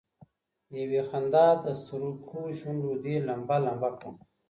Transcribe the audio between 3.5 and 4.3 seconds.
لــمــبــه كړم